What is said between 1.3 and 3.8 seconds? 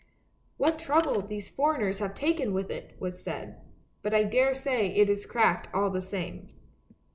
foreigners have taken with it!" was said,"